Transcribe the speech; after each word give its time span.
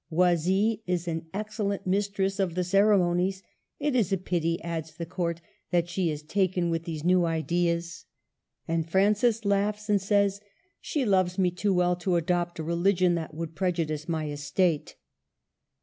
Oi 0.11 0.33
sille 0.35 0.81
is 0.87 1.07
an 1.07 1.27
excellent 1.31 1.85
mistress 1.85 2.39
of 2.39 2.55
the 2.55 2.63
ceremonies; 2.63 3.43
it 3.79 3.95
is 3.95 4.11
a 4.11 4.17
pity, 4.17 4.59
adds 4.63 4.95
the 4.95 5.05
Court, 5.05 5.41
that 5.69 5.87
she 5.87 6.09
is 6.09 6.23
taken 6.23 6.71
with 6.71 6.85
these 6.85 7.03
new 7.03 7.25
ideas. 7.25 8.05
And 8.67 8.89
Francis 8.89 9.45
laughs, 9.45 9.89
and 9.89 10.01
says,'' 10.01 10.41
She 10.81 11.05
loves 11.05 11.37
me 11.37 11.51
too 11.51 11.75
well 11.75 11.95
to 11.97 12.15
adopt 12.15 12.57
a 12.57 12.63
religion 12.63 13.13
that 13.13 13.35
would 13.35 13.53
prejudice 13.53 14.09
my 14.09 14.29
estate 14.31 14.95